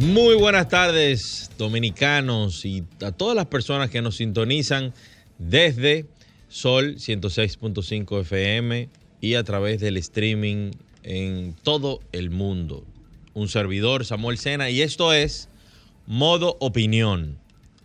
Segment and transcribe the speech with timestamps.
[0.00, 4.94] Muy buenas tardes, dominicanos y a todas las personas que nos sintonizan
[5.36, 6.06] desde
[6.48, 8.88] Sol 106.5 FM
[9.20, 10.70] y a través del streaming
[11.02, 12.86] en todo el mundo.
[13.34, 15.50] Un servidor, Samuel Sena, y esto es
[16.06, 17.36] Modo Opinión,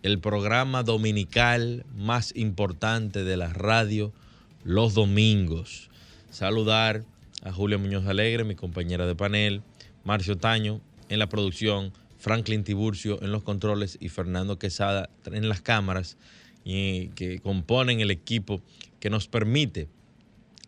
[0.02, 4.14] el programa dominical más importante de la radio
[4.64, 5.90] los domingos.
[6.30, 7.04] Saludar
[7.42, 9.60] a Julia Muñoz Alegre, mi compañera de panel,
[10.02, 10.80] Marcio Taño
[11.10, 11.92] en la producción,
[12.26, 16.16] Franklin Tiburcio en los controles y Fernando Quesada en las cámaras
[16.64, 18.60] y que componen el equipo
[18.98, 19.86] que nos permite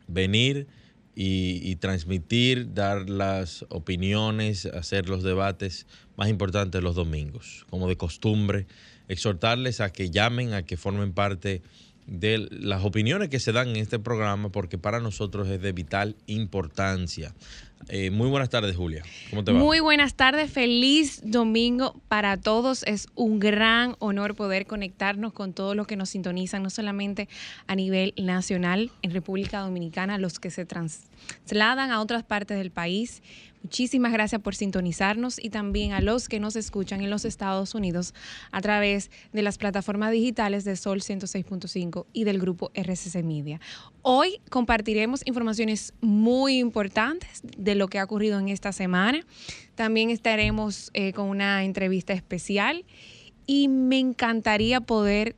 [0.07, 0.69] venir
[1.17, 7.67] y, transmitir, dar las opiniones, hacer los debates más importantes los domingos.
[7.69, 8.69] Como de costumbre,
[9.09, 11.63] exhortarles a que llamen, a que formen parte de
[12.09, 17.35] las opiniones que se dan en este programa, porque para nosotros es de vital importancia.
[17.89, 19.03] Eh, muy buenas tardes, Julia.
[19.31, 19.59] ¿Cómo te va?
[19.59, 22.83] Muy buenas tardes, feliz domingo para todos.
[22.85, 27.29] Es un gran honor poder conectarnos con todos los que nos sintonizan, no solamente
[27.67, 33.23] a nivel nacional en República Dominicana, los que se trasladan a otras partes del país
[33.63, 38.15] Muchísimas gracias por sintonizarnos y también a los que nos escuchan en los Estados Unidos
[38.53, 43.61] a través de las plataformas digitales de Sol 106.5 y del grupo RCC Media.
[44.03, 49.21] Hoy compartiremos informaciones muy importantes de lo que ha ocurrido en esta semana.
[49.75, 52.85] También estaremos eh, con una entrevista especial
[53.47, 55.35] y me encantaría poder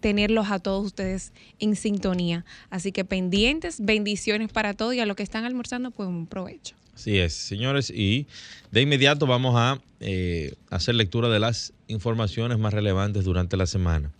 [0.00, 2.44] tenerlos a todos ustedes en sintonía.
[2.70, 6.79] Así que pendientes, bendiciones para todos y a los que están almorzando, pues un provecho.
[7.00, 8.26] Así es, señores, y
[8.72, 14.12] de inmediato vamos a eh, hacer lectura de las informaciones más relevantes durante la semana.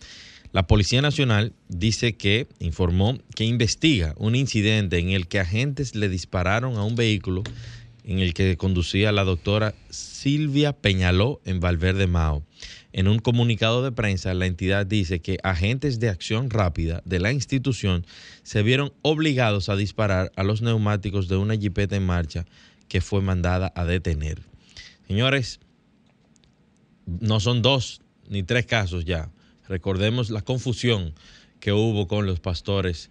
[0.51, 6.09] La Policía Nacional dice que informó que investiga un incidente en el que agentes le
[6.09, 7.43] dispararon a un vehículo
[8.03, 12.43] en el que conducía la doctora Silvia Peñaló en Valverde Mao.
[12.93, 17.31] En un comunicado de prensa, la entidad dice que agentes de acción rápida de la
[17.31, 18.05] institución
[18.43, 22.45] se vieron obligados a disparar a los neumáticos de una jipeta en marcha
[22.89, 24.41] que fue mandada a detener.
[25.07, 25.59] Señores,
[27.05, 29.31] no son dos ni tres casos ya.
[29.69, 31.13] Recordemos la confusión
[31.61, 33.09] que hubo con los pastores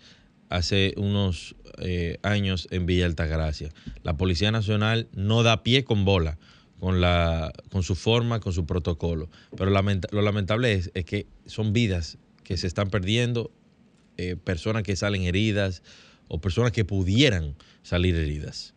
[0.51, 3.71] hace unos eh, años en Villa Altagracia.
[4.03, 6.39] La Policía Nacional no da pie con bola
[6.81, 9.29] con, la, con su forma, con su protocolo.
[9.57, 13.53] Pero lo lamentable es, que son vidas que se están perdiendo,
[14.17, 15.83] eh, personas que salen heridas
[16.27, 18.75] o personas que pudieran salir heridas.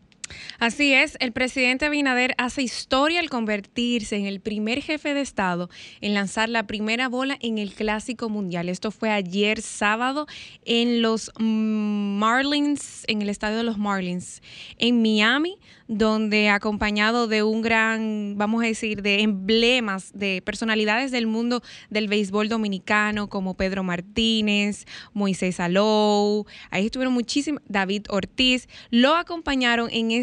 [0.60, 5.70] Así es, el presidente Abinader hace historia al convertirse en el primer jefe de Estado
[6.02, 8.70] en lanzar la primera bola en el Clásico Mundial.
[8.70, 10.28] Esto fue ayer sábado
[10.66, 14.42] en los Marlins, en el estadio de los Marlins,
[14.78, 15.58] en Miami,
[15.88, 22.08] donde acompañado de un gran, vamos a decir, de emblemas, de personalidades del mundo del
[22.08, 30.12] béisbol dominicano, como Pedro Martínez, Moisés Alou, ahí estuvieron muchísimos, David Ortiz, lo acompañaron en
[30.12, 30.22] este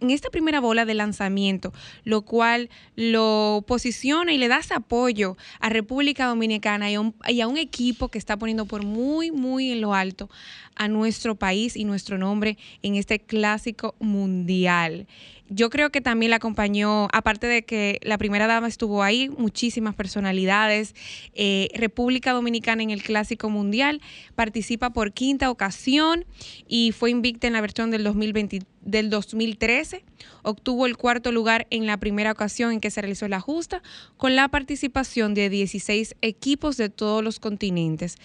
[0.00, 1.72] en esta primera bola de lanzamiento,
[2.04, 7.56] lo cual lo posiciona y le da ese apoyo a República Dominicana y a, un,
[7.56, 10.28] equipo que está poniendo por muy, muy en lo alto
[10.74, 15.06] a nuestro país y nuestro nombre en este clásico mundial.
[15.48, 19.94] Yo creo que también la acompañó, aparte de que la primera dama estuvo ahí, muchísimas
[19.94, 20.94] personalidades.
[21.34, 24.00] Eh, República Dominicana en el Clásico Mundial
[24.34, 26.24] participa por quinta ocasión
[26.66, 30.04] y fue invicta en la versión del 2023 del 2013.
[30.42, 33.82] Obtuvo el cuarto lugar en la primera ocasión en que se realizó la justa,
[34.16, 38.16] con la participación de 16 equipos de todos los continentes.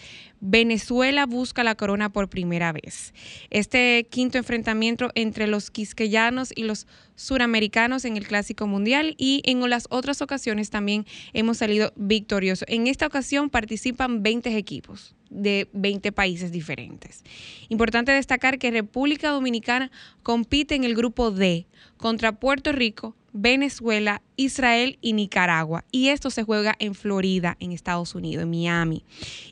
[0.42, 3.14] Venezuela busca la corona por primera vez.
[3.52, 9.62] Este quinto enfrentamiento entre los quisqueyanos y los suramericanos en el Clásico Mundial y en
[9.70, 12.68] las otras ocasiones también hemos salido victoriosos.
[12.68, 17.24] En esta ocasión participan 20 equipos de 20 países diferentes.
[17.70, 19.92] Importante destacar que República Dominicana
[20.24, 21.68] compite en el grupo D
[21.98, 25.86] contra Puerto Rico, Venezuela, Israel y Nicaragua.
[25.92, 29.04] Y esto se juega en Florida, en Estados Unidos, en Miami.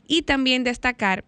[0.06, 1.24] Y también destacar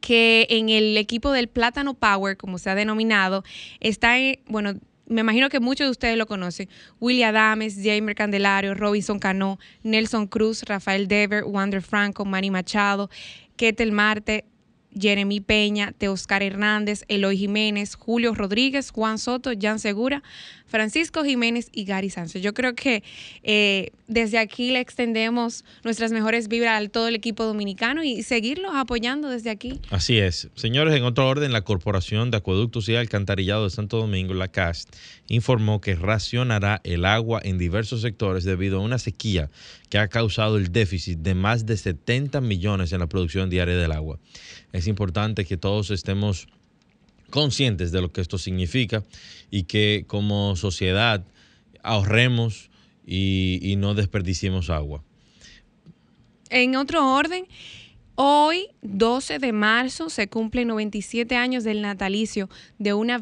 [0.00, 3.42] que en el equipo del Plátano Power, como se ha denominado,
[3.80, 4.16] está,
[4.46, 4.74] bueno,
[5.06, 6.68] me imagino que muchos de ustedes lo conocen.
[7.00, 13.10] William Adames, Jamer Candelario, Robinson Cano, Nelson Cruz, Rafael Dever, Wander Franco, Manny Machado,
[13.56, 14.44] Ketel Marte,
[14.98, 20.22] Jeremy Peña, Teoscar Hernández, Eloy Jiménez, Julio Rodríguez, Juan Soto, Jan Segura,
[20.66, 22.42] Francisco Jiménez y Gary Sánchez.
[22.42, 23.04] Yo creo que
[23.42, 28.72] eh, desde aquí le extendemos nuestras mejores vibras a todo el equipo dominicano y seguirlos
[28.74, 29.80] apoyando desde aquí.
[29.90, 30.48] Así es.
[30.54, 34.94] Señores, en otro orden, la Corporación de Acueductos y Alcantarillado de Santo Domingo, la CAST,
[35.28, 39.50] informó que racionará el agua en diversos sectores debido a una sequía
[39.90, 43.92] que ha causado el déficit de más de 70 millones en la producción diaria del
[43.92, 44.18] agua.
[44.86, 46.48] Importante que todos estemos
[47.30, 49.02] conscientes de lo que esto significa
[49.50, 51.24] y que como sociedad
[51.82, 52.70] ahorremos
[53.06, 55.02] y, no desperdiciemos agua.
[56.48, 57.46] En otro orden,
[58.14, 62.48] hoy, 12 de marzo, se cumplen 97 años del natalicio
[62.78, 63.20] de una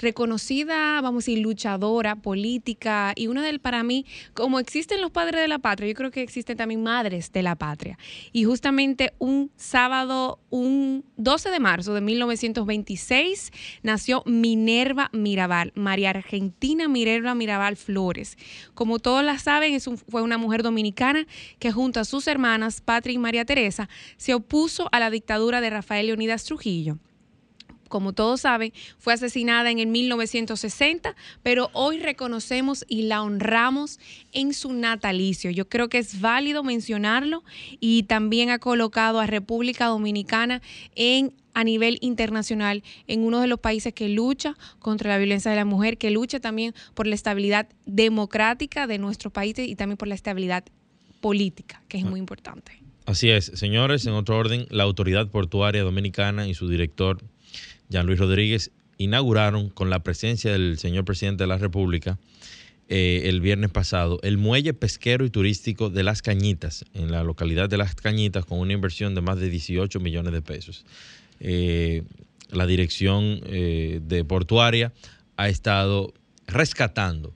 [0.00, 5.40] reconocida, vamos a decir, luchadora política y una del, para mí, como existen los padres
[5.40, 7.98] de la patria, yo creo que existen también madres de la patria.
[8.32, 13.52] Y justamente un sábado, un 12 de marzo de 1926,
[13.82, 18.36] nació Minerva Mirabal, María Argentina Minerva Mirabal Flores.
[18.74, 21.26] Como todos la saben, fue una mujer dominicana
[21.58, 25.70] que junto a sus hermanas, Patria y María Teresa, se opuso a la dictadura de
[25.70, 26.98] Rafael Leonidas Trujillo
[27.88, 33.98] como todos saben, fue asesinada en el 1960, pero hoy reconocemos y la honramos
[34.32, 35.50] en su natalicio.
[35.50, 37.42] Yo creo que es válido mencionarlo
[37.80, 40.62] y también ha colocado a República Dominicana
[40.94, 45.56] en a nivel internacional en uno de los países que lucha contra la violencia de
[45.56, 50.06] la mujer, que lucha también por la estabilidad democrática de nuestro país y también por
[50.06, 50.64] la estabilidad
[51.22, 52.72] política, que es muy importante.
[53.06, 57.22] Así es, señores, en otro orden, la Autoridad Portuaria Dominicana y su director
[57.88, 62.18] Jean Luis Rodríguez, inauguraron con la presencia del señor presidente de la República
[62.88, 67.68] eh, el viernes pasado el muelle pesquero y turístico de Las Cañitas, en la localidad
[67.68, 70.86] de Las Cañitas, con una inversión de más de 18 millones de pesos.
[71.40, 72.04] Eh,
[72.50, 74.92] la dirección eh, de portuaria
[75.36, 76.14] ha estado
[76.46, 77.34] rescatando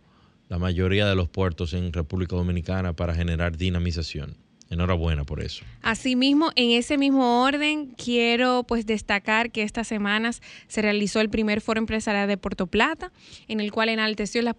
[0.49, 4.37] la mayoría de los puertos en República Dominicana para generar dinamización.
[4.71, 5.65] Enhorabuena por eso.
[5.83, 11.61] Asimismo, en ese mismo orden, quiero pues destacar que estas semanas se realizó el primer
[11.61, 13.11] foro empresarial de Puerto Plata,
[13.49, 14.55] en el cual enalteció las,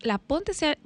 [0.00, 0.20] las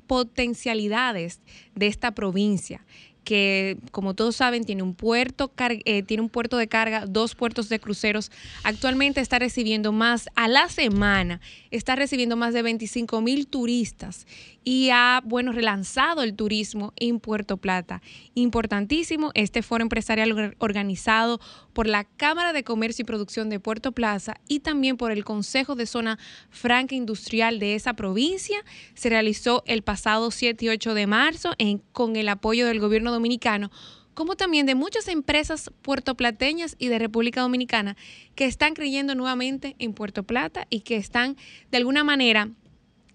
[0.06, 1.40] potencialidades
[1.74, 2.80] de esta provincia
[3.24, 7.68] que como todos saben tiene un puerto eh, tiene un puerto de carga, dos puertos
[7.68, 8.30] de cruceros.
[8.64, 11.40] Actualmente está recibiendo más a la semana,
[11.70, 14.26] está recibiendo más de 25 mil turistas
[14.64, 18.02] y ha, bueno, relanzado el turismo en Puerto Plata.
[18.34, 21.40] Importantísimo este foro empresarial organizado
[21.72, 25.74] por la Cámara de Comercio y Producción de Puerto Plaza y también por el Consejo
[25.74, 26.18] de Zona
[26.50, 28.64] Franca Industrial de esa provincia.
[28.94, 31.54] Se realizó el pasado 7 y 8 de marzo
[31.92, 33.70] con el apoyo del gobierno dominicano
[34.14, 37.96] como también de muchas empresas puertoplateñas y de República Dominicana
[38.34, 41.36] que están creyendo nuevamente en Puerto Plata y que están
[41.70, 42.50] de alguna manera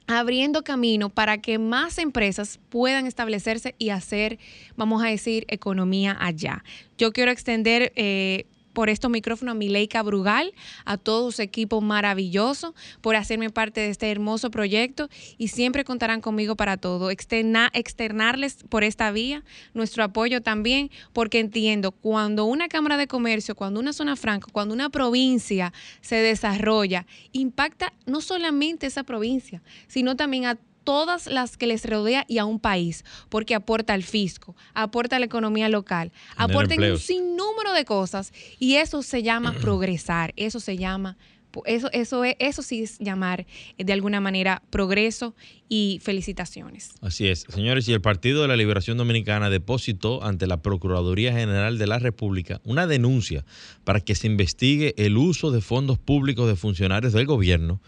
[0.08, 4.40] abriendo camino para que más empresas puedan establecerse y hacer,
[4.76, 6.64] vamos a decir, economía allá.
[6.98, 12.76] Yo quiero extender eh, por estos micrófonos a Mileika Brugal, a todo su equipo maravilloso,
[13.02, 17.10] por hacerme parte de este hermoso proyecto y siempre contarán conmigo para todo.
[17.10, 19.44] externarles por esta vía
[19.74, 24.76] nuestro apoyo también, porque entiendo, cuando una Cámara de Comercio, cuando una zona franca, cuando
[24.76, 31.68] una provincia se desarrolla, impacta no solamente esa provincia, sino también a todas las que
[31.68, 36.14] les rodea y a un país, porque aporta al fisco, aporta a la economía local,
[36.38, 41.18] aporta un sinnúmero de cosas y eso se llama progresar, eso se llama
[41.66, 43.46] eso, eso, es, eso sí es llamar
[43.78, 45.36] eh, de alguna manera progreso
[45.70, 46.92] y felicitaciones.
[47.02, 51.78] Así es, señores, y el Partido de la Liberación Dominicana depositó ante la Procuraduría General
[51.78, 53.46] de la República una denuncia
[53.84, 57.82] para que se investigue el uso de fondos públicos de funcionarios del gobierno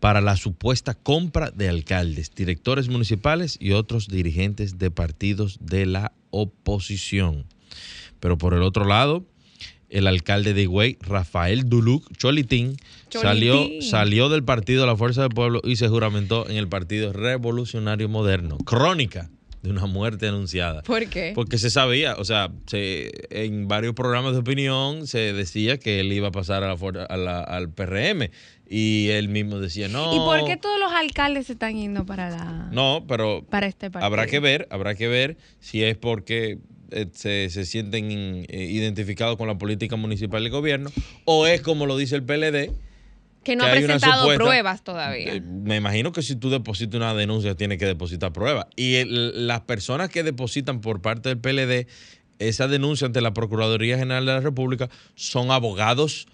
[0.00, 6.12] para la supuesta compra de alcaldes, directores municipales y otros dirigentes de partidos de la
[6.30, 7.46] oposición.
[8.20, 9.24] Pero por el otro lado,
[9.88, 12.76] el alcalde de Higüey, Rafael Duluc Cholitín,
[13.10, 18.08] Salió, salió del partido La Fuerza del Pueblo y se juramentó en el Partido Revolucionario
[18.08, 18.58] Moderno.
[18.58, 19.30] Crónica
[19.62, 20.82] de una muerte anunciada.
[20.82, 21.32] ¿Por qué?
[21.34, 26.28] Porque se sabía, o sea, en varios programas de opinión se decía que él iba
[26.28, 26.76] a pasar a
[27.16, 28.30] la, al PRM
[28.68, 30.14] y él mismo decía, no.
[30.14, 33.90] ¿Y por qué todos los alcaldes se están yendo para la No, pero para este
[33.90, 34.06] partido?
[34.06, 36.58] Habrá que ver, habrá que ver si es porque
[36.90, 40.90] eh, se, se, sienten eh, identificados con la política municipal del gobierno
[41.24, 42.72] o es como lo dice el PLD
[43.44, 45.34] Que no ha presentado supuesta- pruebas todavía.
[45.34, 48.66] Eh, Me imagino que si tú depositas una denuncia, tienes que depositar pruebas.
[48.76, 51.86] Y el- las personas que depositan por parte del PLD
[52.38, 56.26] esa denuncia ante la Procuraduría General de la República son abogados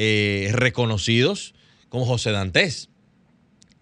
[0.00, 1.54] eh, reconocidos
[1.88, 2.88] como José Dantes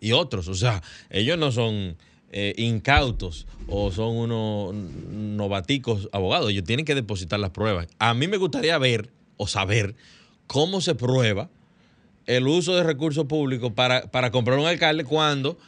[0.01, 0.49] y otros.
[0.49, 1.97] O sea, ellos no son
[2.33, 6.51] eh, incautos o son unos novaticos abogados.
[6.51, 7.89] Ellos tienen que depositar las pruebas.
[7.99, 9.95] A mí me gustaría ver o saber
[10.47, 11.51] cómo se prueba
[12.27, 15.59] el uso de recursos públicos para, para comprar un alcalde cuando,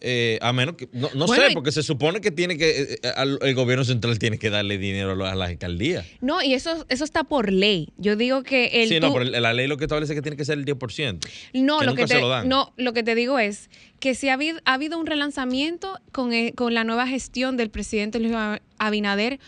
[0.00, 2.98] eh, a menos que, no, no Bueno, sé, porque se supone que tiene que, eh,
[3.02, 6.06] eh, al- el gobierno central tiene que darle dinero a la- a las alcaldías.
[6.20, 7.88] No, y eso, eso está por ley.
[7.98, 10.36] Yo digo que el sí, no, pero la ley lo que establece es que tiene
[10.36, 11.26] que ser el 10%.
[11.54, 12.48] No, que lo que se te, lo dan.
[12.48, 16.30] no, lo que te digo es que si ha habido, ha habido un relanzamiento con,
[16.52, 18.34] con la nueva gestión del presidente Luis
[18.78, 19.40] Abinader,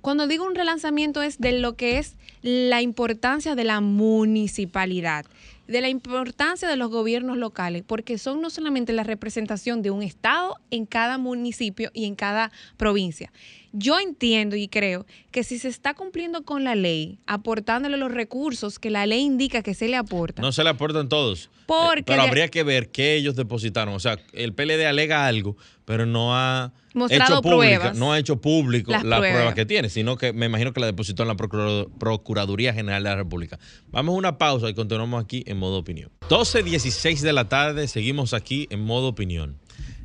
[0.00, 5.24] cuando digo un relanzamiento es de lo que es la importancia de la municipalidad,
[5.66, 10.02] de la importancia de los gobiernos locales, porque son no solamente la representación de un
[10.02, 13.32] Estado en cada municipio y en cada provincia.
[13.76, 18.78] Yo entiendo y creo que si se está cumpliendo con la ley, aportándole los recursos
[18.78, 21.50] que la ley indica que se le aporta, No se le aportan todos.
[21.66, 23.94] Porque Eh, pero habría que ver qué ellos depositaron.
[23.94, 27.98] O sea, el PLD alega algo, pero no ha Mostrado hecho pública, pruebas.
[27.98, 29.54] no ha hecho público Las pruebas.
[29.54, 33.16] que tiene, sino que me imagino que la depositó en la Procuraduría General de la
[33.16, 33.58] República.
[33.88, 36.10] Vamos a una pausa y continuamos aquí en modo opinión.
[36.28, 39.58] 12, 16 de la tarde, seguimos aquí en modo opinión.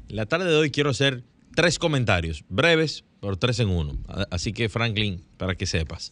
[0.07, 1.23] La tarde de hoy quiero hacer
[1.56, 3.98] tres comentarios, breves, pero tres en uno.
[4.32, 6.12] Así que, Franklin, para que sepas.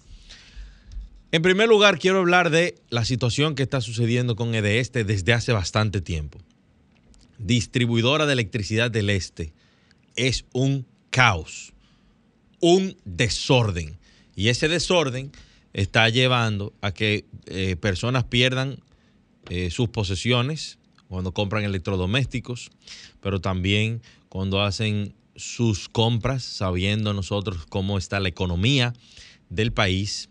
[1.31, 5.51] En primer lugar, quiero hablar de la situación que está sucediendo con EDESTE desde hace
[5.51, 6.39] bastante tiempo.
[7.37, 9.53] Distribuidora de electricidad del Este
[10.15, 11.73] es un caos,
[12.61, 13.97] un desorden.
[14.35, 15.31] Y ese desorden
[15.73, 18.79] está llevando a que eh, personas pierdan
[19.49, 22.69] eh, sus posesiones cuando compran electrodomésticos,
[23.21, 28.93] pero también cuando hacen sus compras, sabiendo nosotros cómo está la economía
[29.49, 30.29] del país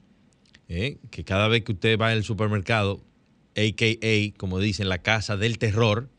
[0.68, 0.98] ¿eh?
[1.10, 3.02] que cada vez que usted va al supermercado,
[3.56, 6.10] a.k.a., como dicen, la casa del terror,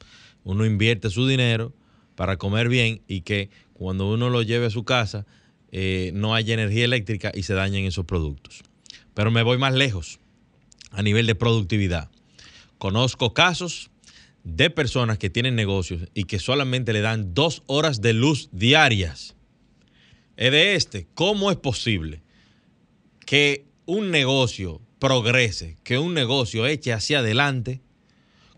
[0.44, 1.74] uno invierte su dinero
[2.16, 5.26] para comer bien y que cuando uno lo lleve a su casa
[5.72, 8.64] eh, no haya energía eléctrica y se dañen esos productos.
[9.14, 10.20] Pero me voy más lejos
[10.92, 12.10] a nivel de productividad.
[12.78, 13.92] Conozco casos
[14.48, 19.36] de personas que tienen negocios y que solamente le dan dos horas de luz diarias.
[20.38, 22.22] Es de este, ¿cómo es posible
[23.26, 27.82] que un negocio progrese, que un negocio eche hacia adelante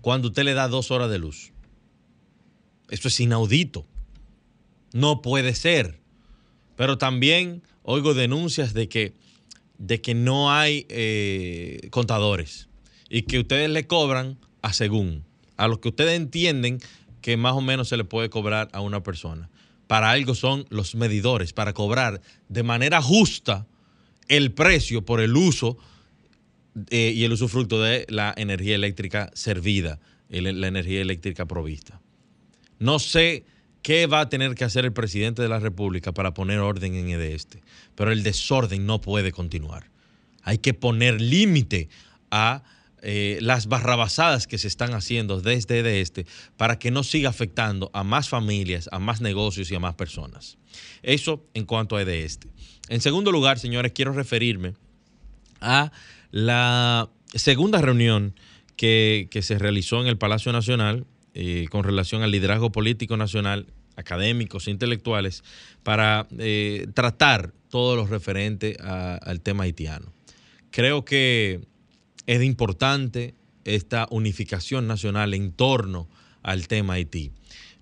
[0.02, 1.54] cuando usted le da dos horas de luz?
[2.90, 3.88] Eso es inaudito.
[4.94, 6.00] No puede ser.
[6.76, 9.16] Pero también oigo denuncias de que,
[9.80, 12.70] de que no hay eh, contadores
[13.10, 15.26] y que ustedes le cobran a según,
[15.60, 16.80] a lo que ustedes entienden
[17.22, 19.50] que más o menos se le puede cobrar a una persona.
[19.88, 23.68] Para algo son los medidores, para cobrar de manera justa
[24.28, 25.78] el precio por el uso
[26.92, 30.00] eh, y el usufructo de la energía eléctrica servida,
[30.30, 32.00] el- la energía eléctrica provista.
[32.78, 33.44] No sé
[33.82, 37.10] qué va a tener que hacer el presidente de la República para poner orden en
[37.22, 37.62] este,
[37.96, 39.90] pero el desorden no puede continuar.
[40.44, 41.90] Hay que poner límite
[42.32, 42.64] a
[43.02, 46.26] eh, las barrabasadas que se están haciendo desde de este
[46.58, 50.58] para que no siga afectando a más familias, a más negocios y a más personas.
[51.02, 52.50] Eso en cuanto a de este.
[52.90, 54.74] En segundo lugar, señores, quiero referirme
[55.62, 55.92] a
[56.32, 58.36] la segunda reunión
[58.76, 63.68] que, que se realizó en el Palacio Nacional eh, con relación al liderazgo político nacional,
[63.96, 65.44] académicos, intelectuales,
[65.84, 70.12] para eh, tratar todo lo referente al tema haitiano.
[70.72, 71.62] Creo que
[72.30, 73.34] es importante
[73.66, 76.08] esta unificación nacional en torno
[76.44, 77.32] al tema Haití.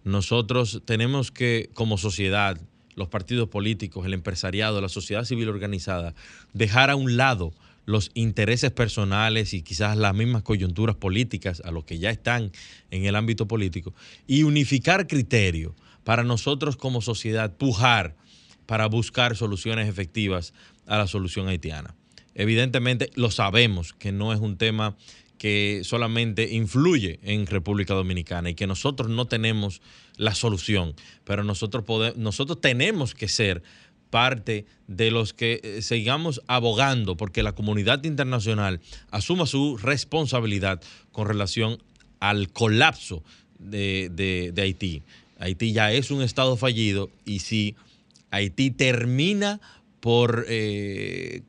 [0.05, 2.57] Nosotros tenemos que, como sociedad,
[2.95, 6.15] los partidos políticos, el empresariado, la sociedad civil organizada,
[6.53, 7.51] dejar a un lado
[7.85, 12.53] los intereses personales y quizás las mismas coyunturas políticas a los que ya están
[12.89, 13.93] en el ámbito político
[14.27, 15.73] y unificar criterios
[16.05, 18.15] para nosotros como sociedad pujar
[18.65, 20.53] para buscar soluciones efectivas
[20.85, 21.96] a la solución haitiana.
[22.37, 24.95] Evidentemente lo sabemos que no es un tema
[25.37, 29.81] que solamente influye en República Dominicana y que nosotros no tenemos
[30.15, 33.61] la solución, pero nosotros, pode- nosotros tenemos que ser
[34.09, 38.79] parte de los que eh, sigamos abogando porque la comunidad internacional
[39.11, 41.77] asuma su responsabilidad con relación
[42.19, 43.23] al colapso
[43.59, 45.03] de, de- Haití.
[45.39, 47.75] Haití ya es un estado fallido y si
[48.31, 49.59] Haití termina
[49.99, 51.41] por eh,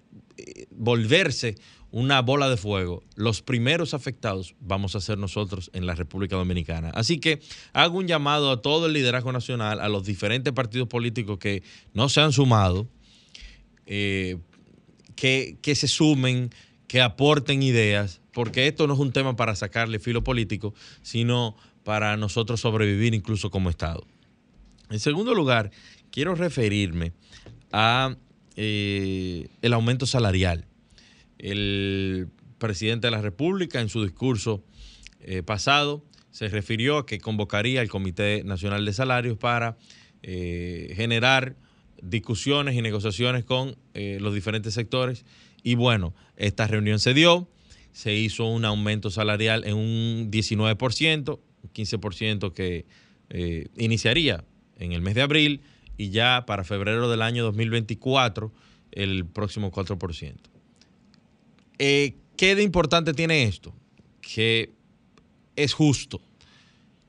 [0.71, 1.57] volverse
[1.91, 6.91] una bola de fuego, los primeros afectados vamos a ser nosotros en la República Dominicana.
[6.91, 7.41] Así que
[7.73, 11.63] hago un llamado a todo el liderazgo nacional, a los diferentes partidos políticos que
[11.95, 12.89] no se han sumado,
[13.87, 14.37] eh,
[15.17, 16.51] que, que se sumen,
[16.89, 22.17] que aporten ideas, porque esto no es un tema para sacarle filo político, sino para
[22.19, 24.07] nosotros sobrevivir incluso como Estado.
[24.91, 25.71] En segundo lugar,
[26.11, 27.13] quiero referirme
[27.73, 28.15] a
[28.61, 30.65] eh, el aumento salarial.
[31.39, 34.65] El presidente de la República en su discurso
[35.21, 39.79] eh, pasado se refirió a que convocaría el Comité Nacional de Salarios para
[40.25, 41.55] eh, generar
[42.03, 45.25] discusiones y negociaciones con los diferentes sectores.
[45.63, 47.49] Y bueno, esta reunión se dio,
[47.93, 51.39] se hizo un aumento salarial en un 19%,
[51.75, 52.87] 15% que
[53.77, 54.45] iniciaría
[54.79, 55.61] en el mes de abril
[55.99, 58.51] y ya para febrero del año 2024
[58.93, 60.37] el próximo 4%.
[61.79, 63.75] Eh, ¿Qué de importante tiene esto?
[64.21, 64.73] Que
[65.57, 66.21] es justo.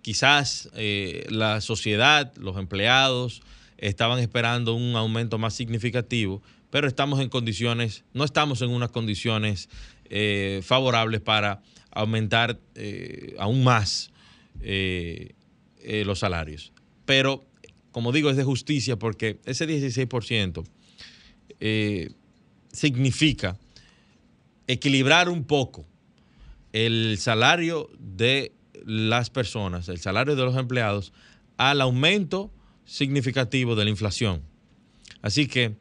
[0.01, 3.43] Quizás eh, la sociedad, los empleados,
[3.77, 6.41] estaban esperando un aumento más significativo,
[6.71, 9.69] pero estamos en condiciones, no estamos en unas condiciones
[10.05, 12.59] eh, favorables para aumentar
[13.37, 14.11] aún más
[15.83, 16.71] los salarios.
[17.05, 17.48] Pero
[17.91, 20.65] como digo, es de justicia porque ese 16%
[21.59, 22.11] eh,
[22.71, 23.57] significa
[24.67, 25.85] equilibrar un poco
[26.73, 28.53] el salario de
[28.85, 31.11] las personas, el salario de los empleados,
[31.57, 32.51] al aumento
[32.85, 34.41] significativo de la inflación.
[35.21, 35.75] Así que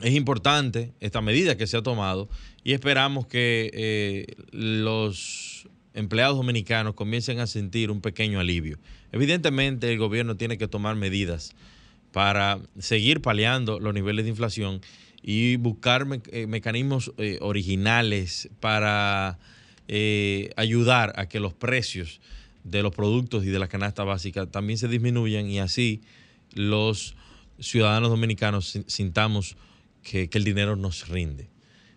[0.00, 2.28] es importante esta medida que se ha tomado
[2.64, 8.78] y esperamos que eh, los empleados dominicanos comiencen a sentir un pequeño alivio.
[9.12, 11.54] Evidentemente el gobierno tiene que tomar medidas
[12.12, 14.80] para seguir paliando los niveles de inflación
[15.22, 19.38] y buscar eh, mecanismos eh, originales para
[19.88, 22.20] eh, ayudar a que los precios
[22.64, 26.02] de los productos y de la canasta básica también se disminuyan y así
[26.54, 27.16] los
[27.58, 29.56] ciudadanos dominicanos sintamos
[30.02, 31.48] que, el dinero nos rinde.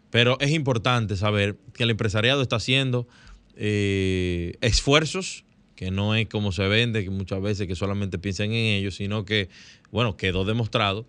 [0.10, 3.08] Pero es importante saber que el empresariado está haciendo
[3.56, 5.46] esfuerzos,
[5.84, 9.26] que no es como se vende, que muchas veces que solamente piensan en ellos, sino
[9.26, 9.50] que,
[9.92, 11.06] bueno, quedó demostrado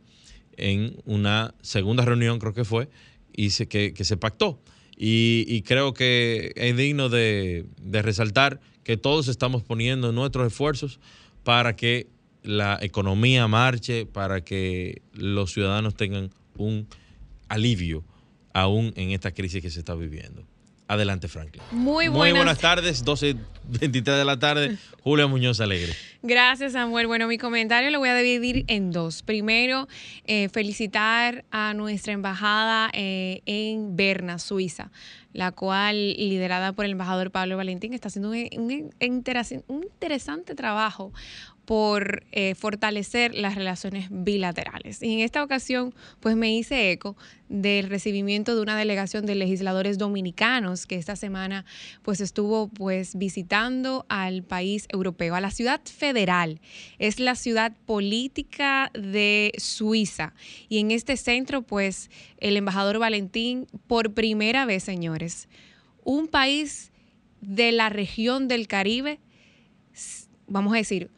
[0.56, 2.88] en una segunda reunión, creo que fue,
[3.32, 4.60] y se, que, se pactó.
[4.96, 10.98] Y, creo que es digno de, de resaltar que todos estamos poniendo nuestros esfuerzos
[11.44, 12.08] para que
[12.42, 16.88] la economía marche, para que los ciudadanos tengan un
[17.48, 18.04] alivio
[18.52, 20.44] aún en esta crisis que se está viviendo.
[20.86, 21.62] Adelante, Franklin.
[21.70, 22.18] Muy buenas.
[22.18, 24.76] Muy buenas tardes, 12.23 de la tarde.
[25.02, 25.94] Julia Muñoz Alegre.
[26.22, 27.06] Gracias, Samuel.
[27.06, 29.22] Bueno, mi comentario lo voy a dividir en dos.
[29.22, 29.88] Primero,
[30.26, 34.90] eh, felicitar a nuestra embajada eh, en Berna, Suiza,
[35.32, 41.12] la cual, liderada por el embajador Pablo Valentín, está haciendo un, un interesante trabajo
[41.64, 45.02] por eh, fortalecer las relaciones bilaterales.
[45.02, 47.16] Y en esta ocasión, pues me hice eco
[47.48, 51.64] del recibimiento de una delegación de legisladores dominicanos que esta semana
[52.02, 56.60] pues estuvo pues visitando al país europeo, a la ciudad federal.
[56.98, 60.34] Es la ciudad política de Suiza.
[60.68, 65.48] Y en este centro pues el embajador Valentín, por primera vez, señores,
[66.02, 66.92] un país
[67.40, 69.20] de la región del Caribe,
[70.46, 71.10] vamos a decir,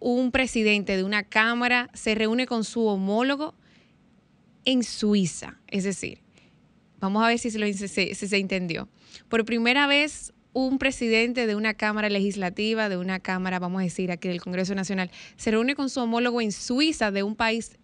[0.00, 3.54] un presidente de una Cámara se reúne con su homólogo
[4.64, 5.58] en Suiza.
[5.66, 6.20] Es decir,
[7.00, 8.88] vamos a ver si se, entendió.
[9.28, 14.10] Por primera vez, un presidente de una Cámara legislativa, de una Cámara, vamos a decir,
[14.10, 17.78] aquí del Congreso Nacional, se reúne con su homólogo en Suiza de un país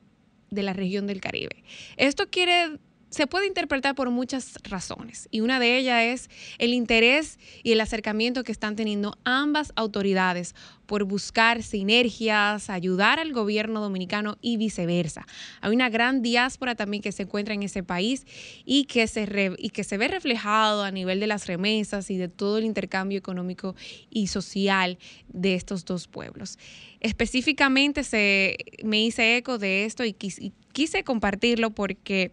[0.50, 1.64] de la región del Caribe.
[1.96, 2.79] Esto quiere
[3.14, 7.81] se puede interpretar por muchas razones y una de ellas es el interés y el
[7.81, 15.27] acercamiento que están teniendo ambas autoridades por buscar sinergias, ayudar al gobierno dominicano y viceversa.
[15.61, 18.27] Hay una gran diáspora también que se encuentra en ese país
[18.64, 19.27] y que se,
[19.72, 23.77] que se ve reflejado a nivel de las remesas y de todo el intercambio económico
[24.11, 24.98] y social
[25.29, 26.59] de estos dos pueblos.
[26.98, 32.33] Específicamente se, me hice eco de esto y quise compartirlo porque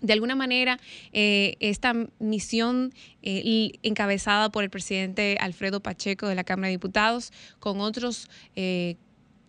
[0.00, 0.78] de alguna manera,
[1.12, 7.32] eh, esta misión eh, encabezada por el presidente Alfredo Pacheco de la Cámara de Diputados,
[7.58, 8.96] con otros eh,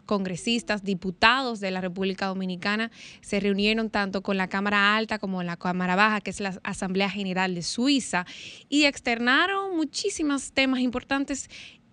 [0.06, 2.90] congresistas, diputados de la República Dominicana,
[3.22, 7.12] se reunieron tanto con la Cámara Alta como la Cámara Baja, que es la Asamblea
[7.12, 8.26] General de Suiza,
[8.70, 11.48] y externaron muchísimos temas importantes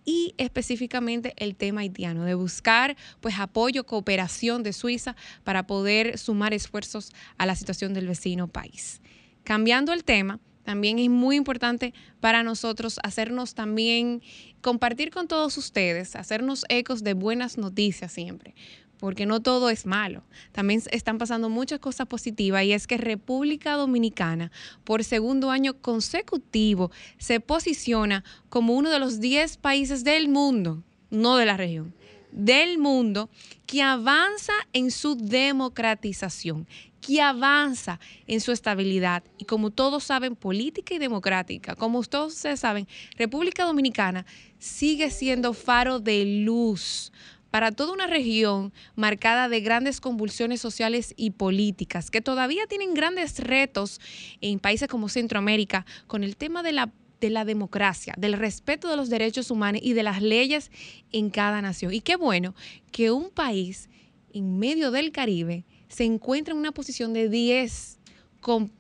[0.06, 6.54] y específicamente el tema haitiano, de buscar pues apoyo, cooperación de Suiza para poder sumar
[6.54, 9.02] esfuerzos a la situación del vecino país.
[9.44, 14.22] Cambiando el tema, también es muy importante para nosotros hacernos también,
[14.60, 18.54] compartir con todos ustedes, hacernos ecos de buenas noticias siempre
[18.98, 20.22] porque no todo es malo.
[20.52, 24.50] También están pasando muchas cosas positivas y es que República Dominicana
[24.84, 31.36] por segundo año consecutivo se posiciona como uno de los 10 países del mundo, no
[31.36, 31.94] de la región,
[32.32, 33.30] del mundo
[33.66, 36.66] que avanza en su democratización,
[37.00, 39.22] que avanza en su estabilidad.
[39.38, 44.26] Y como todos saben, política y democrática, como ustedes saben, República Dominicana
[44.58, 47.12] sigue siendo faro de luz
[47.56, 53.38] para toda una región marcada de grandes convulsiones sociales y políticas, que todavía tienen grandes
[53.38, 53.98] retos
[54.42, 58.96] en países como Centroamérica con el tema de la de la democracia, del respeto de
[58.98, 60.70] los derechos humanos y de las leyes
[61.12, 61.94] en cada nación.
[61.94, 62.54] Y qué bueno
[62.92, 63.88] que un país
[64.34, 67.98] en medio del Caribe se encuentra en una posición de 10
[68.42, 68.70] con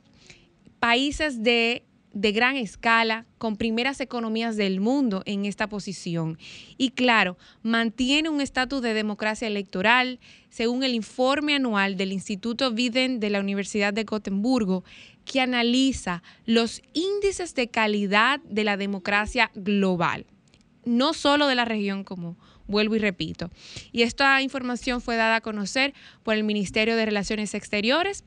[0.80, 1.82] países de
[2.16, 6.38] de gran escala, con primeras economías del mundo en esta posición.
[6.78, 13.20] Y claro, mantiene un estatus de democracia electoral, según el informe anual del Instituto Widen
[13.20, 14.82] de la Universidad de Gotemburgo,
[15.26, 20.24] que analiza los índices de calidad de la democracia global,
[20.86, 23.50] no solo de la región como vuelvo y repito.
[23.92, 28.24] Y esta información fue dada a conocer por el Ministerio de Relaciones Exteriores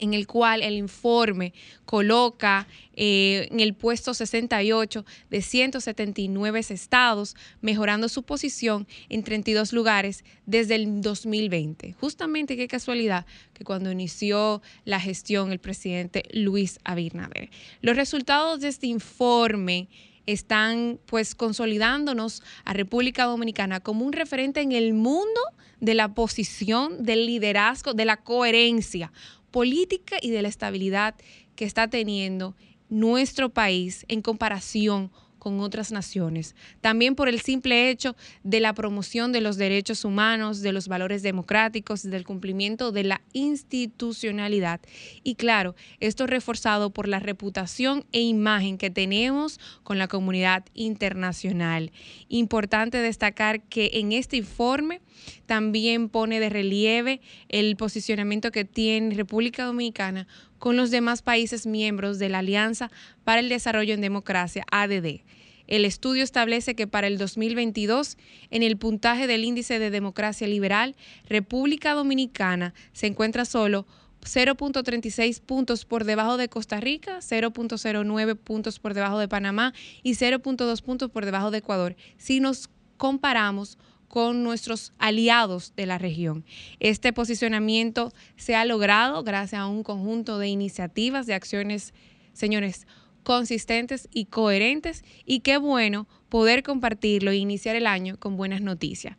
[0.00, 1.52] en el cual el informe
[1.84, 10.24] coloca eh, en el puesto 68 de 179 estados, mejorando su posición en 32 lugares
[10.46, 11.92] desde el 2020.
[12.00, 17.50] Justamente qué casualidad que cuando inició la gestión el presidente Luis Abinader.
[17.80, 19.88] Los resultados de este informe
[20.26, 25.40] están pues consolidándonos a República Dominicana como un referente en el mundo
[25.80, 29.12] de la posición, del liderazgo, de la coherencia
[29.50, 31.14] política y de la estabilidad
[31.56, 32.54] que está teniendo
[32.88, 36.54] nuestro país en comparación con otras naciones.
[36.80, 41.22] También por el simple hecho de la promoción de los derechos humanos, de los valores
[41.22, 44.80] democráticos, del cumplimiento de la institucionalidad.
[45.24, 51.90] Y claro, esto reforzado por la reputación e imagen que tenemos con la comunidad internacional.
[52.28, 55.00] Importante destacar que en este informe
[55.46, 60.28] también pone de relieve el posicionamiento que tiene República Dominicana
[60.60, 62.92] con los demás países miembros de la Alianza
[63.24, 65.22] para el Desarrollo en Democracia, ADD.
[65.66, 68.18] El estudio establece que para el 2022,
[68.50, 70.94] en el puntaje del índice de democracia liberal,
[71.28, 73.86] República Dominicana se encuentra solo
[74.22, 80.82] 0.36 puntos por debajo de Costa Rica, 0.09 puntos por debajo de Panamá y 0.2
[80.82, 81.96] puntos por debajo de Ecuador.
[82.18, 83.78] Si nos comparamos
[84.10, 86.44] con nuestros aliados de la región.
[86.80, 91.94] Este posicionamiento se ha logrado gracias a un conjunto de iniciativas, de acciones,
[92.32, 92.88] señores,
[93.22, 99.16] consistentes y coherentes y qué bueno poder compartirlo e iniciar el año con buenas noticias.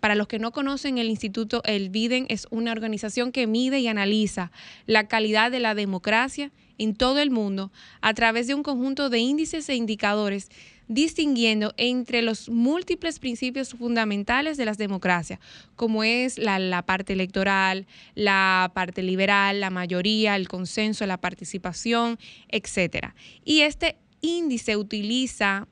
[0.00, 3.88] Para los que no conocen el instituto, el BIDEN es una organización que mide y
[3.88, 4.52] analiza
[4.86, 9.18] la calidad de la democracia en todo el mundo a través de un conjunto de
[9.18, 10.48] índices e indicadores
[10.90, 15.38] distinguiendo entre los múltiples principios fundamentales de las democracias,
[15.76, 23.14] como es la, parte electoral, la parte liberal, la mayoría, el consenso, la participación, etcétera.
[23.44, 25.68] Y este índice utiliza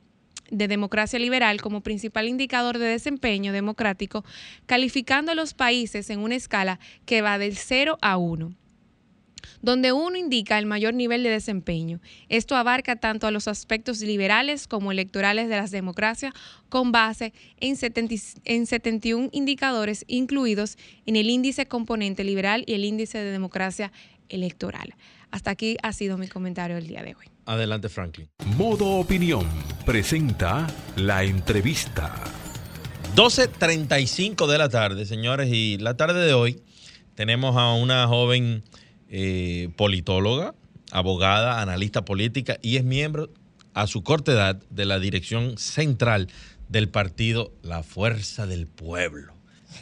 [0.53, 4.25] de democracia liberal como principal indicador de desempeño democrático,
[4.67, 8.55] calificando a los países en una escala que va del 0 a 1
[9.63, 12.01] donde uno indica el mayor nivel de desempeño.
[12.29, 16.33] Esto abarca tanto a los aspectos liberales como electorales de las democracias
[16.69, 23.31] con base en, 71 indicadores incluidos en el índice componente liberal y el índice de
[23.31, 23.93] democracia
[24.29, 24.95] electoral.
[25.31, 27.27] Hasta aquí ha sido mi comentario el día de hoy.
[27.45, 28.29] Adelante, Franklin.
[28.57, 29.47] Modo Opinión
[29.85, 32.15] presenta la entrevista.
[33.15, 36.63] 12.35 de la tarde, señores, y la tarde de hoy
[37.15, 38.63] tenemos a una joven
[39.11, 40.55] eh, politóloga,
[40.91, 43.31] abogada, analista política y es miembro
[43.75, 46.29] a su corta edad de la dirección central
[46.69, 49.35] del partido La Fuerza del Pueblo.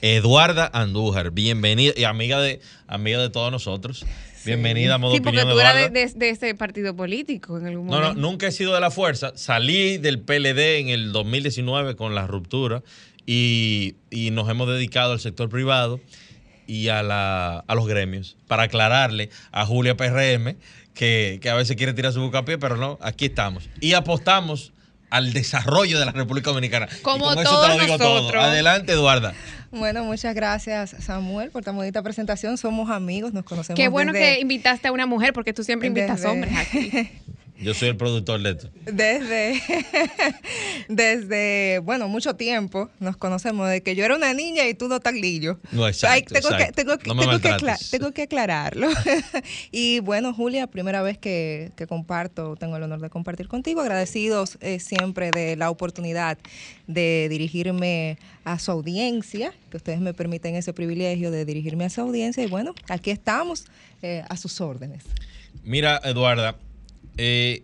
[0.02, 4.04] Eduarda Andújar, bienvenida y amiga de, amiga de todos nosotros.
[4.44, 8.08] Bienvenida a Modo Sí, porque tú eras de, de, ese partido político en algún momento.
[8.08, 9.32] No, no, nunca he sido de la fuerza.
[9.34, 12.82] Salí del PLD en el 2019 con la ruptura
[13.26, 16.00] y, y nos hemos dedicado al sector privado
[16.66, 20.56] y a, la, a los gremios para aclararle a Julia PRM
[20.96, 23.68] que, a veces quiere tirar su bucapié, pero no, aquí estamos.
[23.80, 24.72] Y apostamos
[25.10, 26.88] al desarrollo de la República Dominicana.
[27.02, 28.40] Como y eso te lo digo todo.
[28.40, 29.34] Adelante, Eduarda.
[29.70, 32.56] Bueno, muchas gracias, Samuel, por tan bonita presentación.
[32.56, 33.76] Somos amigos, nos conocemos.
[33.76, 36.90] Qué bueno que invitaste a una mujer, porque tú siempre invitas hombres aquí.
[37.58, 38.70] Yo soy el productor de esto.
[38.84, 39.60] Desde,
[40.88, 45.00] desde, bueno, mucho tiempo nos conocemos, de que yo era una niña y tú no
[45.00, 45.58] taglillo.
[45.72, 46.74] No, exacto, tengo, Que, exacto.
[46.74, 47.62] tengo, que- No tengo que maltrates.
[47.62, 48.88] acla- tengo que aclararlo.
[49.72, 54.58] y bueno, Julia, primera vez que, que comparto, tengo el honor de compartir contigo, agradecidos
[54.60, 56.38] eh, siempre de la oportunidad
[56.86, 62.00] de dirigirme a su audiencia, que ustedes me permiten ese privilegio de dirigirme a su
[62.00, 62.42] audiencia.
[62.44, 63.64] Y bueno, aquí estamos
[64.02, 65.04] eh, a sus órdenes.
[65.64, 66.56] Mira, Eduarda,
[67.16, 67.62] eh,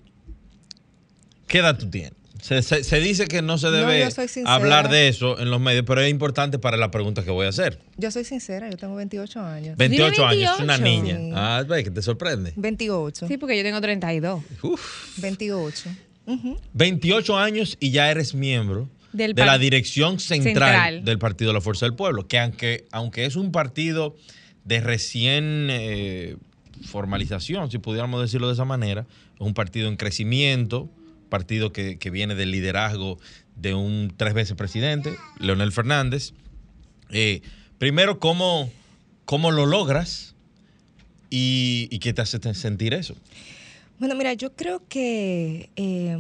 [1.47, 2.13] ¿qué edad tú tienes?
[2.41, 4.09] Se, se- se dice que no se debe
[4.47, 7.51] hablar de eso en los medios, pero es importante para la pregunta que voy a
[7.51, 7.79] hacer.
[7.99, 9.77] Yo soy sincera, yo tengo 28 años.
[9.77, 10.83] 28 años, es una 28.
[10.83, 11.17] niña.
[11.19, 11.33] Sí.
[11.37, 12.53] Ah, ve que te sorprende.
[12.57, 13.29] 28.
[13.29, 14.43] Sí, porque yo tengo 32.
[14.63, 15.19] Uf.
[15.19, 15.91] 28.
[16.27, 16.59] Ujú.
[16.73, 21.05] 28 años y ya eres miembro Del de la dirección central, Central.
[21.05, 24.17] del Partido de la Fuerza del Pueblo, que aunque, aunque es un partido
[24.65, 26.37] de recién eh,
[26.83, 30.89] formalización, si pudiéramos decirlo de esa manera, es un partido en crecimiento,
[31.29, 33.19] partido que, que viene del liderazgo
[33.57, 36.33] de un tres veces presidente, Leonel Fernández.
[37.11, 37.43] Eh,
[37.79, 38.71] primero, ¿cómo,
[39.25, 40.35] ¿cómo lo logras
[41.31, 43.15] y, qué te hace sentir eso?
[43.99, 46.19] Bueno, mira, yo creo que eh,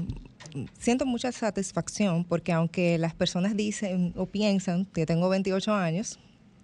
[0.78, 6.18] siento mucha satisfacción porque aunque las personas dicen o piensan que tengo 28 años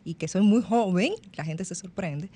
[0.08, 2.30] y que soy muy joven, la gente se sorprende,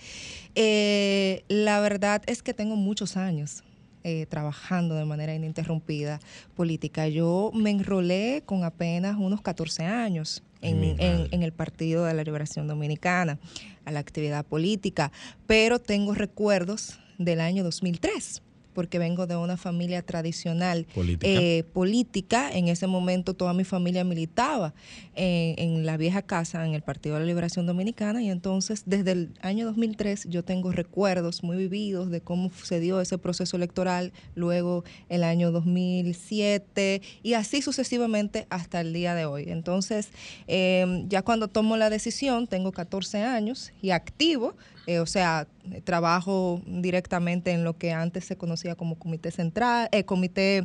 [0.54, 3.62] eh, la verdad es que tengo muchos años.
[4.04, 6.18] eh, trabajando de manera ininterrumpida
[6.56, 7.06] política.
[7.06, 12.24] Yo me enrolé con apenas unos 14 años en, en- en el Partido de la
[12.24, 13.38] Liberación Dominicana,
[13.84, 15.12] a la actividad política,
[15.46, 21.28] pero tengo recuerdos del año 2003 porque vengo de una familia tradicional Política.
[21.28, 22.50] eh, política.
[22.52, 24.74] En ese momento toda mi familia militaba
[25.14, 29.12] en, en la vieja casa, en el Partido de la Liberación Dominicana, y entonces desde
[29.12, 34.12] el año 2003 yo tengo recuerdos muy vividos de cómo se dio ese proceso electoral,
[34.34, 39.44] luego el año 2007 y así sucesivamente hasta el día de hoy.
[39.48, 40.10] Entonces,
[40.46, 44.54] eh, ya cuando tomo la decisión, tengo 14 años y activo,
[44.86, 49.88] eh, o sea, eh, trabajo directamente en lo que antes se conocía como comité central,
[49.92, 50.64] eh, comité,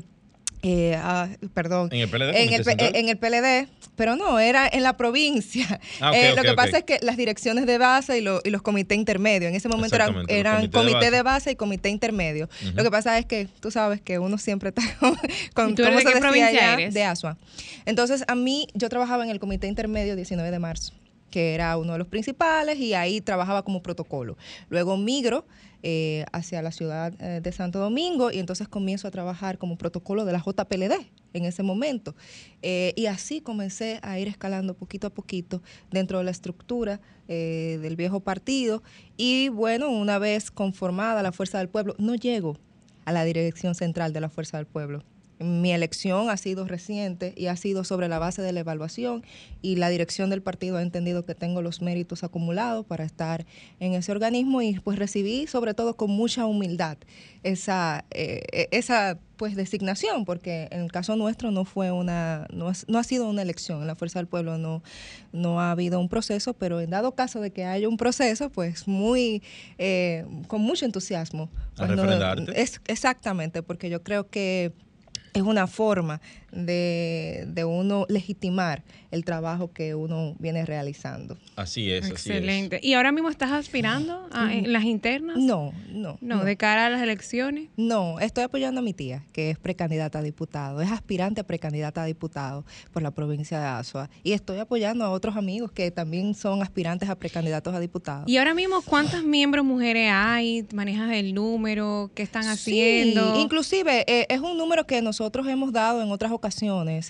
[0.63, 2.29] eh, ah, perdón, ¿En el PLD?
[2.29, 2.95] en Comité el, P- Central?
[2.95, 5.79] en el PLD, pero no, era en la provincia.
[6.01, 8.63] Ah, Eh, lo que pasa es que las direcciones de base y, lo- y los
[8.63, 11.11] comités intermedios, en ese momento eran, de comité base.
[11.11, 12.49] de base y comité intermedio.
[12.73, 15.15] Lo que pasa es que tú sabes que uno siempre está con,
[15.53, 16.89] con ¿Y tú ¿cómo de se decía allá?
[16.89, 17.37] De Asua.
[17.85, 20.91] Entonces, a mí, yo trabajaba en el comité intermedio 19 de marzo
[21.29, 24.37] que era uno de los principales, y ahí trabajaba como protocolo.
[24.69, 25.45] Luego migro
[25.83, 30.25] eh, hacia la ciudad eh, de Santo Domingo y entonces comienzo a trabajar como protocolo
[30.25, 32.15] de la JPLD en ese momento.
[32.61, 35.61] Eh, y así comencé a ir escalando poquito a poquito
[35.91, 38.83] dentro de la estructura eh, del viejo partido.
[39.15, 42.57] Y bueno, una vez conformada la Fuerza del Pueblo, no llego
[43.05, 45.03] a la dirección central de la Fuerza del Pueblo.
[45.39, 49.23] Mi elección ha sido reciente y ha sido sobre la base de la evaluación
[49.61, 53.45] y la dirección del partido ha entendido que tengo los méritos acumulados para estar
[53.79, 56.97] en ese organismo y pues recibí sobre todo con mucha humildad
[57.43, 62.85] esa, eh, esa pues designación porque en el caso nuestro no fue una no, es-
[62.87, 63.81] no ha sido una elección.
[63.81, 64.81] En la fuerza del pueblo no
[65.33, 68.87] no ha habido un proceso pero en dado caso de que haya un proceso pues
[68.87, 69.43] muy
[69.77, 74.71] eh, con mucho entusiasmo A no- es exactamente porque yo creo que
[75.37, 76.19] es una forma
[76.51, 81.37] de, de uno legitimar el trabajo que uno viene realizando.
[81.55, 82.19] Así es, así es.
[82.19, 82.79] Excelente.
[82.83, 85.37] ¿Y ahora mismo estás aspirando a- en las internas?
[85.37, 86.17] No, no.
[86.21, 87.69] No, de cara a las elecciones.
[87.77, 92.03] No, estoy apoyando a mi tía, que es precandidata a diputado, es aspirante a precandidata
[92.03, 94.09] a diputado por la provincia de Azua.
[94.23, 98.27] Y estoy apoyando a otros amigos que también son aspirantes a precandidatos a diputados.
[98.27, 100.65] ¿Y ahora mismo cuántas miembros mujeres hay?
[100.73, 102.11] ¿Manejas el número?
[102.13, 103.35] ¿Qué están haciendo?
[103.35, 106.36] Sí, inclusive eh, es un número que nosotros hemos dado en otras ocasiones.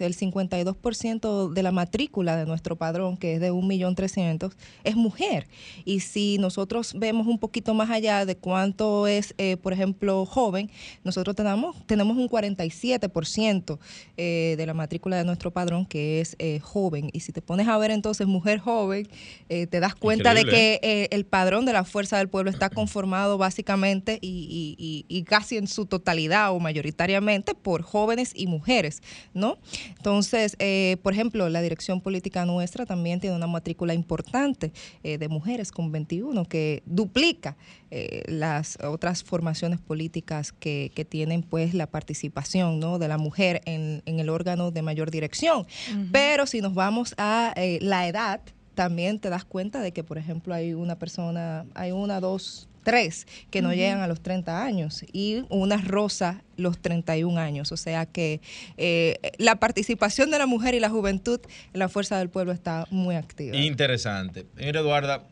[0.02, 5.48] El 52% de la matrícula de nuestro padrón, que es de 1.300.000, es mujer.
[5.86, 10.70] Y si nosotros vemos un poquito más allá de cuánto es, eh, por ejemplo, joven,
[11.04, 13.80] nosotros tenemos, tenemos un 47%
[14.18, 17.10] eh, de la matrícula de nuestro padrón que es eh, joven.
[17.14, 19.08] Y si te pones a ver entonces mujer joven,
[19.50, 20.42] eh, te das cuenta de
[20.82, 25.24] que el padrón de la Fuerza del Pueblo está conformado básicamente y, y- y- y
[25.24, 29.02] casi en su totalidad o mayoritariamente por jóvenes y mujeres,
[29.34, 29.58] ¿no?
[29.90, 34.72] Entonces, eh, por ejemplo, la dirección política nuestra también tiene una matrícula importante
[35.04, 37.56] eh, de mujeres con 21 que duplica
[37.90, 43.00] eh, las otras formaciones políticas que, que tienen pues la participación ¿no?
[43.00, 45.66] de la mujer en, en el órgano de mayor dirección.
[46.12, 48.42] Pero si nos vamos a eh, la edad,
[48.76, 53.28] también te das cuenta de que, por ejemplo, hay una persona, hay una, dos, tres
[53.52, 57.74] que no llegan a los 30 años y una rosa los 31 años.
[57.74, 58.40] O sea que
[58.78, 61.42] eh, la participación de la mujer y la juventud
[61.74, 63.58] en la fuerza del pueblo está muy activa.
[63.58, 64.46] Interesante.
[64.56, 65.28] Señora Eduarda,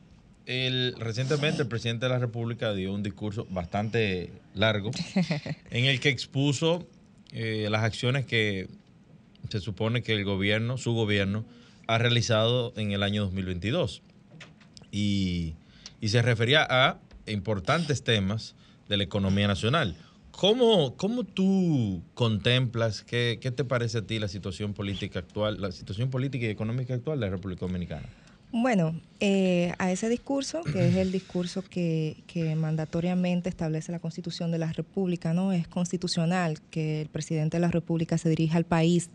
[0.46, 4.92] el, recientemente el presidente de la República dio un discurso bastante largo
[5.72, 6.86] en el que expuso
[7.32, 8.68] eh, las acciones que
[9.50, 11.46] se supone que el gobierno, su gobierno,
[11.88, 14.02] ha realizado en el año 2022.
[14.92, 15.54] Y,
[16.02, 18.56] y se refería a importantes temas
[18.88, 19.96] de la economía nacional.
[20.32, 25.72] ¿Cómo, cómo tú contemplas, qué, qué te parece a ti la situación política actual, la
[25.72, 28.08] situación política y económica actual de la República Dominicana?
[28.58, 34.50] Bueno, eh, a ese discurso, que es el discurso que, que, mandatoriamente establece la Constitución
[34.50, 35.52] de la República, ¿no?
[35.52, 39.10] Es constitucional que el presidente de la República se dirija al país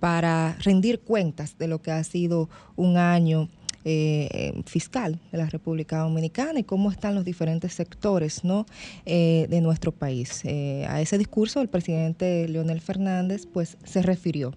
[0.00, 3.50] para rendir cuentas de lo que ha sido un año
[3.88, 8.66] eh, fiscal de la República Dominicana y cómo están los diferentes sectores ¿no?
[9.04, 10.40] Eh, de nuestro país.
[10.44, 14.54] Eh, a ese discurso el presidente Leonel Fernández pues se refirió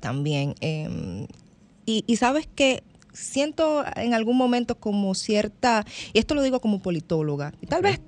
[0.00, 0.54] también.
[0.60, 1.26] Em,
[1.86, 2.82] y, y sabes que
[3.14, 8.00] siento en algún momento como cierta, y esto lo digo como politóloga, y tal vez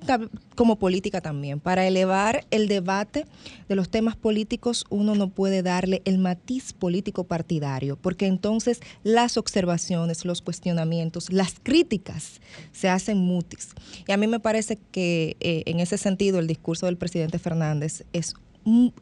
[0.54, 3.24] como política también, para elevar el debate
[3.68, 9.36] de los temas políticos uno no puede darle el matiz político partidario, porque entonces las
[9.36, 12.40] observaciones, los cuestionamientos, las críticas
[12.72, 13.70] se hacen mutis.
[14.06, 18.04] Y a mí me parece que eh, en ese sentido el discurso del presidente Fernández
[18.12, 18.34] es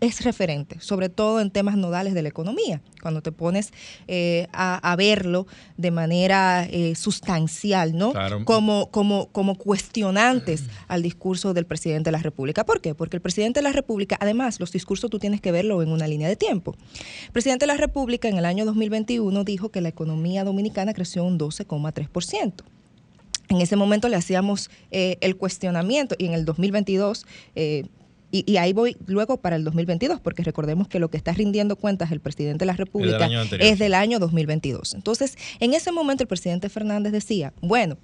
[0.01, 3.73] es referente, sobre todo en temas nodales de la economía, cuando te pones
[4.09, 5.47] eh, a, verlo
[5.79, 8.13] de manera eh, sustancial, ¿no?
[8.45, 12.65] Como, como, como cuestionantes al discurso del presidente de la República.
[12.67, 12.95] ¿Por qué?
[12.95, 16.07] Porque el presidente de la República, además, los discursos tú tienes que verlo en una
[16.07, 16.77] línea de tiempo.
[17.27, 21.25] El presidente de la República en el año 2021 dijo que la economía dominicana creció
[21.25, 22.53] un 12,3%.
[23.49, 27.27] En ese momento le hacíamos eh, el cuestionamiento y en el 2022
[28.35, 31.77] eh, y, ahí voy luego para el 2022, porque recordemos que lo que está rindiendo
[31.77, 33.29] cuentas el presidente de la República
[33.61, 34.95] es del año 2022.
[34.95, 37.97] Entonces, en ese momento el presidente Fernández decía, bueno,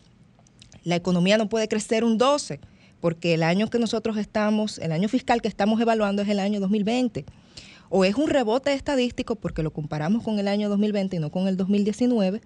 [0.84, 2.60] la economía no puede crecer un 12,
[3.00, 6.60] porque el año que nosotros estamos, el año fiscal que estamos evaluando es el año
[6.60, 7.24] 2020
[7.88, 11.48] o es un rebote estadístico porque lo comparamos con el año 2020 y no con
[11.48, 12.40] el 2019,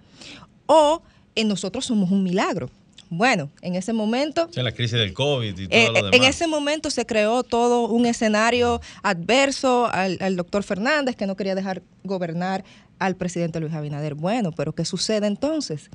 [0.64, 1.02] o
[1.34, 2.70] en nosotros somos un milagro.
[3.16, 4.48] Bueno, en ese momento...
[4.54, 6.12] la crisis del COVID y todo eh, lo demás.
[6.12, 11.36] En ese momento se creó todo un escenario adverso al, al, doctor Fernández, que no
[11.36, 12.64] quería dejar gobernar
[12.98, 14.14] al presidente Luis Abinader.
[14.14, 15.90] Bueno, pero ¿qué sucede entonces?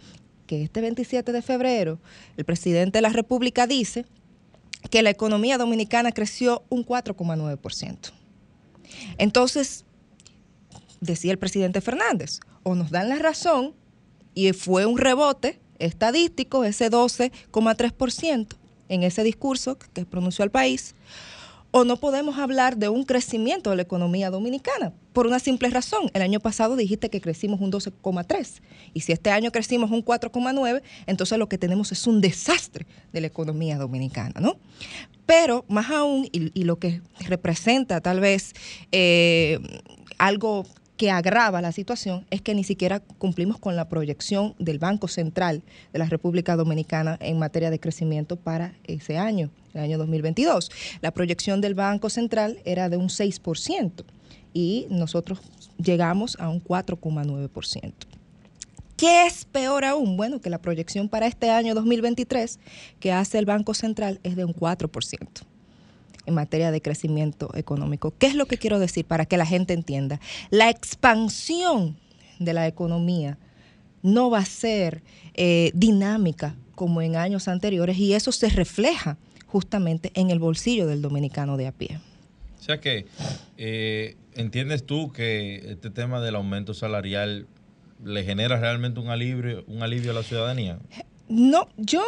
[0.48, 2.00] Que este 27 de febrero
[2.38, 4.06] el presidente de la República dice
[4.90, 8.12] que la economía dominicana creció un 4,9%.
[9.18, 9.86] Entonces,
[11.02, 13.74] decía el presidente Fernández, o nos dan la razón
[14.34, 18.48] y fue un rebote estadístico, ese 12,3%
[18.90, 20.96] en ese discurso que pronunció el país,
[21.72, 26.10] o no podemos hablar de un crecimiento de la economía dominicana, por una simple razón.
[26.14, 28.62] El año pasado dijiste que crecimos un 12,3
[28.94, 33.22] y si este año crecimos un 4,9, entonces lo que tenemos es un desastre de
[33.22, 34.58] la economía dominicana, ¿no?
[35.28, 38.54] Pero más aún, y, y lo que representa tal vez
[38.92, 39.60] eh,
[40.18, 40.66] algo
[41.00, 45.64] que agrava la situación es que ni siquiera cumplimos con la proyección del Banco Central
[45.94, 50.70] de la República Dominicana en materia de crecimiento para ese año, el año 2022.
[51.00, 54.04] La proyección del Banco Central era de un 6%
[54.54, 55.40] y nosotros
[55.78, 57.94] llegamos a un 4,9%.
[58.98, 60.18] ¿Qué es peor aún?
[60.18, 62.60] Bueno, que la proyección para este año 2023
[63.00, 65.46] que hace el Banco Central es de un 4%
[66.30, 68.14] en materia de crecimiento económico.
[68.18, 70.22] ¿Qué es lo que quiero decir para que la gente entienda?
[70.50, 71.98] La expansión
[72.40, 73.38] de la economía
[74.02, 80.12] no va a ser eh, dinámica como en años anteriores y eso se refleja justamente
[80.14, 82.00] en el bolsillo del dominicano de a pie.
[82.60, 83.06] O sea que,
[83.58, 87.48] eh, ¿entiendes tú que este tema del aumento salarial
[88.04, 90.80] le genera realmente un alivio, un alivio a la ciudadanía?
[91.28, 92.02] No, yo,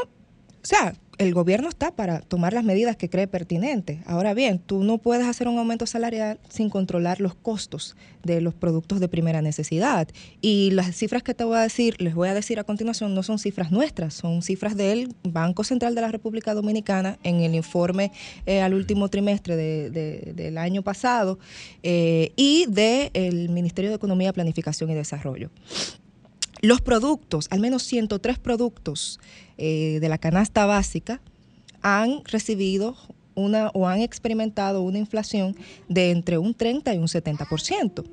[0.63, 4.00] o sea, el gobierno está para tomar las medidas que cree pertinentes.
[4.08, 8.56] Ahora bien, tú no puedes hacer un aumento salarial sin controlar los costos de los
[8.56, 10.07] productos de primera necesidad.
[10.41, 13.22] Y las cifras que te voy a decir, les voy a decir a continuación, no
[13.22, 18.12] son cifras nuestras, son cifras del Banco Central de la República Dominicana en el informe
[18.47, 21.38] eh, al último trimestre del año pasado
[21.84, 25.51] eh, y del Ministerio de Economía, Planificación y Desarrollo.
[26.62, 29.20] Los productos, al menos 103 productos
[29.57, 31.20] eh, de la canasta básica,
[31.82, 32.95] han recibido
[33.34, 35.55] una o han experimentado una inflación
[35.88, 38.03] de entre un 30 y un 70%.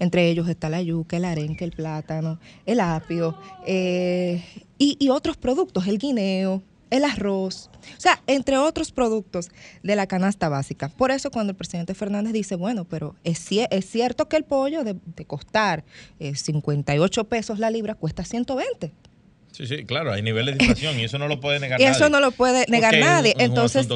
[0.00, 3.36] Entre ellos está la yuca, el arenque, el plátano, el apio
[3.66, 4.42] eh,
[4.78, 6.62] y, y, otros productos, el guineo,
[6.92, 9.48] el arroz, o sea, entre otros productos
[9.82, 10.90] de la canasta básica.
[10.90, 14.84] Por eso cuando el presidente Fernández dice, bueno, pero es, es cierto que el pollo
[14.84, 15.84] de, costar
[16.20, 18.92] 58 eh, pesos la libra cuesta 120.
[19.52, 21.96] Sí, sí, claro, hay niveles de inflación y eso no lo puede negar y nadie.
[21.96, 23.34] eso no lo puede negar nadie.
[23.38, 23.86] Entonces,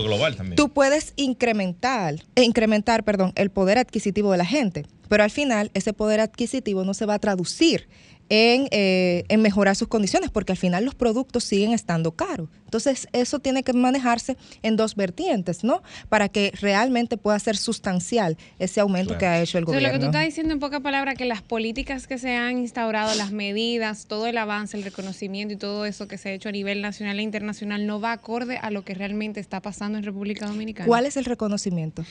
[0.55, 5.71] tú puedes incrementar, eh, incrementar, perdón, el poder adquisitivo de la gente, pero al final
[5.75, 7.89] ese poder adquisitivo no se va a traducir
[8.29, 12.49] en, eh, en, mejorar sus condiciones, porque al final los productos siguen estando caros.
[12.65, 15.83] Entonces, eso tiene que manejarse en dos vertientes, ¿no?
[16.09, 19.87] Para que realmente pueda ser sustancial ese aumento que ha hecho el gobierno.
[19.89, 23.15] lo que tú estás diciendo en pocas palabras, que las políticas que se han instaurado,
[23.15, 26.53] las medidas, todo el avance, el reconocimiento y todo eso que se ha hecho a
[26.53, 30.47] nivel nacional e internacional no va acorde a lo que realmente está pasando en República
[30.47, 30.87] Dominicana.
[30.87, 32.05] ¿Cuál es el reconocimiento?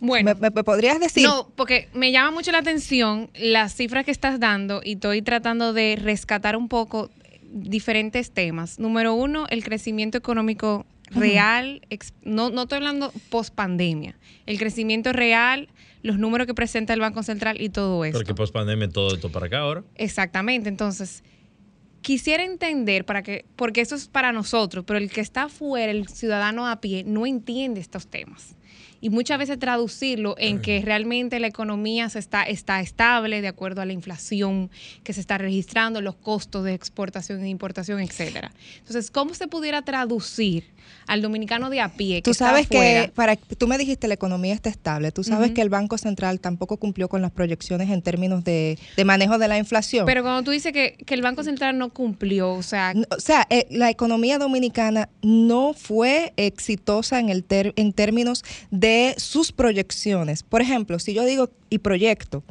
[0.00, 1.24] Bueno, ¿Me, podrías decir?
[1.24, 5.72] No, porque me llama mucho la atención las cifras que estás dando y estoy tratando
[5.72, 7.10] de rescatar un poco
[7.42, 8.78] diferentes temas.
[8.78, 11.82] Número uno, el crecimiento económico real,
[12.22, 15.68] no, no estoy hablando post pandemia, el crecimiento real,
[16.02, 18.18] los números que presenta el Banco Central y todo eso.
[18.18, 19.84] Porque post pandemia todo esto para acá ahora.
[19.94, 21.22] Exactamente, entonces
[22.02, 26.08] quisiera entender para que, porque eso es para nosotros, pero el que está afuera, el
[26.08, 28.55] ciudadano a pie, no entiende estos temas
[29.06, 33.80] y muchas veces traducirlo en que realmente la economía se está, está estable de acuerdo
[33.80, 34.68] a la inflación
[35.04, 38.50] que se está registrando, los costos de exportación e importación, etcétera.
[38.78, 40.64] Entonces, ¿cómo se pudiera traducir
[41.06, 42.20] al dominicano de a pie?
[42.22, 45.12] tú sabes que para tú me dijiste la economía está estable.
[45.12, 49.38] Tú sabes que el Banco Central tampoco cumplió con las proyecciones en términos de, manejo
[49.38, 50.04] de la inflación.
[50.04, 53.68] Pero cuando tú dices que, el Banco Central no cumplió, o sea, o sea, eh,
[53.70, 60.42] la economía dominicana no fue exitosa en el en términos de sus proyecciones.
[60.42, 62.42] Por ejemplo, si yo digo y proyecto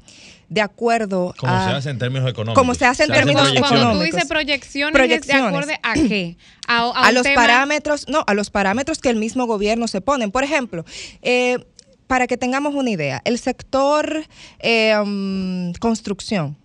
[0.49, 1.69] de acuerdo como a...
[1.69, 2.61] se hace en términos económicos.
[2.61, 3.69] Como se hace en términos económicos.
[3.69, 6.37] Cuando tú dices proyecciones, ¿de acuerdo a qué?
[6.67, 10.29] A, los parámetros, no, a los parámetros que el mismo gobierno se pone.
[10.29, 10.83] Por ejemplo,
[11.21, 11.59] eh,
[12.07, 14.25] para que tengamos una idea, el sector
[14.59, 16.57] eh, um, construcción,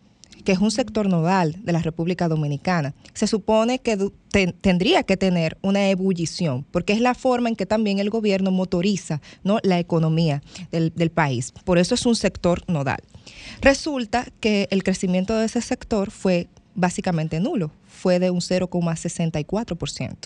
[0.50, 4.10] que es un sector nodal de la República Dominicana, se supone que
[4.60, 9.20] tendría que tener una ebullición, porque es la forma en que también el gobierno motoriza
[9.44, 9.60] ¿no?
[9.62, 10.42] la economía
[10.72, 11.52] del, del país.
[11.52, 12.98] Por eso es un sector nodal.
[13.60, 20.16] Resulta que el crecimiento de ese sector fue básicamente nulo, fue de un 0,64%.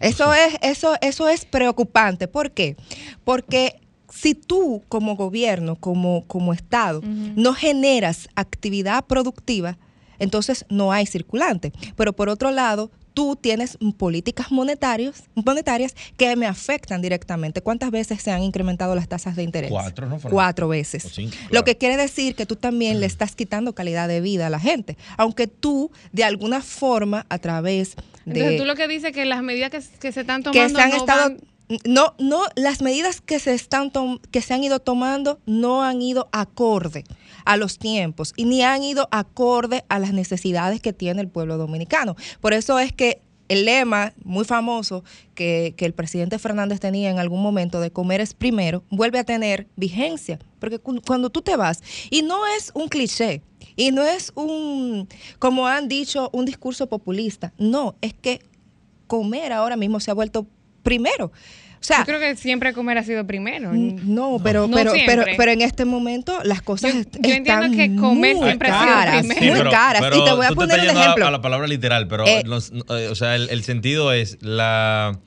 [0.00, 2.26] Eso es, eso, eso es preocupante.
[2.26, 2.76] ¿Por qué?
[3.22, 3.76] Porque
[4.16, 9.76] si tú como gobierno, como, como Estado, no generas actividad productiva,
[10.18, 11.72] entonces no hay circulante.
[11.96, 17.60] Pero por otro lado, tú tienes políticas monetarias, monetarias que me afectan directamente.
[17.60, 19.70] ¿Cuántas veces se han incrementado las tasas de interés?
[19.70, 20.18] Cuatro, ¿no?
[20.18, 21.14] Cuatro veces.
[21.50, 24.60] Lo que quiere decir que tú también le estás quitando calidad de vida a la
[24.60, 24.96] gente.
[25.18, 28.40] Aunque tú, de alguna forma, a través de...
[28.40, 30.52] Entonces, tú lo que dices que las medidas que, se están tomando...
[30.52, 31.36] Que se han estado...
[31.84, 33.90] No, no, las medidas que se están
[34.30, 37.04] que se han ido tomando no han ido acorde
[37.44, 41.56] a los tiempos y ni han ido acorde a las necesidades que tiene el pueblo
[41.56, 42.14] dominicano.
[42.40, 45.04] Por eso es que el lema muy famoso
[45.34, 49.66] que, el presidente Fernández tenía en algún momento de comer es primero, vuelve a tener
[49.76, 50.38] vigencia.
[50.58, 53.42] Porque cuando tú te vas, y no es un cliché,
[53.76, 55.08] y no es un,
[55.38, 58.40] como han dicho, un discurso populista, no, es que
[59.06, 60.46] comer ahora mismo se ha vuelto
[60.86, 61.32] primero.
[61.82, 63.72] Yo creo que siempre comer ha sido primero.
[63.72, 68.36] No, pero, pero, pero, pero, en este momento las cosas yo, yo están que comer
[68.36, 69.64] siempre caras, ha sido primero.
[69.64, 70.02] muy caras.
[70.02, 71.26] y te voy a poner un ejemplo.
[71.26, 75.18] A, la palabra literal, pero eh, eh, o sea, el, sentido es la.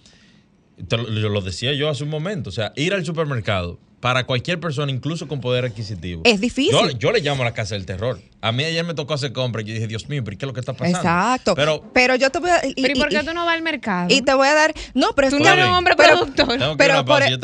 [0.78, 2.50] Yo lo decía yo hace un momento.
[2.50, 6.22] O sea, ir al supermercado para cualquier persona, incluso con poder adquisitivo.
[6.24, 6.98] Es difícil.
[6.98, 8.20] Yo, le llamo la casa del terror.
[8.42, 10.48] A mí ayer me tocó hacer compra y yo dije, Dios mío, ¿pero qué es
[10.48, 10.98] lo que está pasando?
[10.98, 11.56] Exacto.
[11.56, 12.62] Pero, pero yo te voy a...
[12.62, 14.08] ¿Pero por qué tú no vas al mercado?
[14.10, 14.74] Y te voy a dar...
[14.94, 15.30] No, pero...
[15.30, 16.48] Tú no eres un hombre productor.
[16.78, 17.38] Pero, por, e-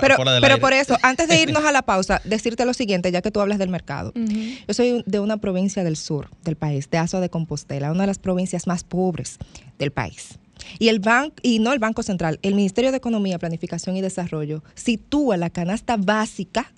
[0.00, 3.30] pero, pero por eso, antes de irnos a la pausa, decirte lo siguiente, ya que
[3.30, 4.12] tú hablas del mercado.
[4.14, 8.08] Yo soy de una provincia del sur del país, de Azo de Compostela, una de
[8.08, 9.38] las provincias más pobres
[9.78, 10.38] del país.
[10.78, 14.62] Y el banco, y no el Banco Central, el Ministerio de Economía, Planificación y Desarrollo
[14.74, 16.72] sitúa la canasta básica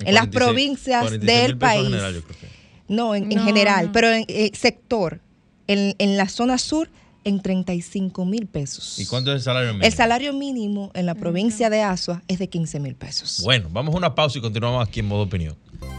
[0.00, 1.90] en, las provincias del país.
[2.88, 5.20] No, en, general, pero en eh, sector,
[5.66, 6.88] en, en la zona sur,
[7.24, 8.98] en 35 mil pesos.
[8.98, 9.84] ¿Y cuánto es el salario mínimo?
[9.84, 13.42] El salario mínimo en la provincia de Asua es de 15 mil pesos.
[13.44, 15.56] Bueno, vamos a una pausa y continuamos aquí en modo opinión.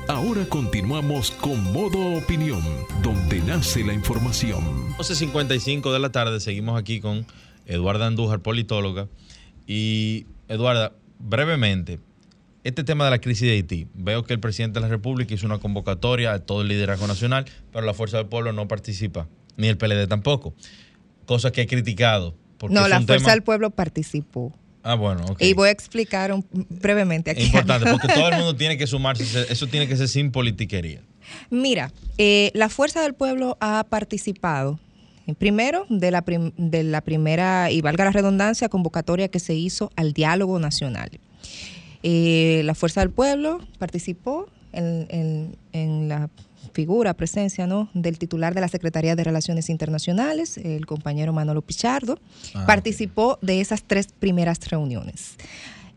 [0.08, 2.62] Ahora continuamos con modo opinión,
[3.04, 4.64] donde nace la información.
[4.98, 7.26] 12.55 de la tarde, seguimos aquí con
[7.66, 9.08] Eduarda Andújar, politóloga.
[9.68, 12.00] Y Eduarda, brevemente,
[12.64, 15.46] este tema de la crisis de Haití, veo que el presidente de la República hizo
[15.46, 19.28] una convocatoria a todo el liderazgo nacional, pero la Fuerza del Pueblo no participa
[19.58, 20.56] ni el PLD tampoco.
[21.26, 22.36] Cosa que he criticado.
[22.58, 24.58] Porque no, es la Fuerza tema- del Pueblo participó.
[24.84, 25.42] Ah, bueno, ok.
[25.42, 27.42] Y voy a explicar un- brevemente aquí.
[27.42, 29.24] Es importante, porque todo el mundo tiene que sumarse.
[29.50, 31.02] Eso tiene que ser sin politiquería.
[31.50, 34.80] Mira, eh, la Fuerza del Pueblo ha participado,
[35.28, 39.54] eh, primero, de la, prim- de la primera, y valga la redundancia, convocatoria que se
[39.54, 41.10] hizo al diálogo nacional.
[42.02, 46.30] Eh, la Fuerza del Pueblo participó en, en- en la
[46.70, 47.90] figura, presencia ¿no?
[47.94, 52.20] del titular de la Secretaría de Relaciones Internacionales, el compañero Manolo Pichardo,
[52.54, 55.36] Ah, participó de esas tres primeras reuniones.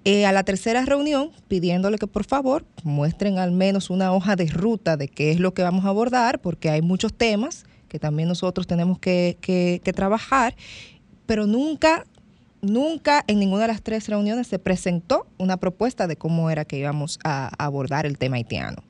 [0.04, 4.46] Eh, a la tercera reunión, pidiéndole que por favor muestren al menos una hoja de
[4.46, 8.28] ruta de qué es lo que vamos a abordar, porque hay muchos temas que también
[8.28, 10.56] nosotros tenemos que, que- que trabajar,
[11.26, 12.04] pero nunca,
[12.62, 16.78] nunca en ninguna de las tres reuniones se presentó una propuesta de cómo era que
[16.78, 18.82] íbamos a abordar el tema haitiano.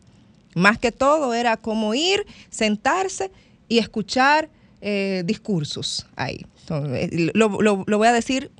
[0.54, 3.30] Más que todo era como ir, sentarse
[3.68, 4.48] y escuchar
[4.80, 6.46] eh, discursos ahí.
[6.70, 8.50] Eh, lo, voy a decir